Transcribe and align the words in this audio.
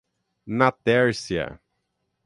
Natércia 0.57 1.61